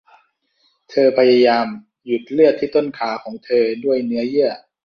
[0.89, 1.65] เธอพยายาม
[2.05, 4.51] หยุดเลือดที่ต้นขาของเธอด้วยเนื้อเยื่อ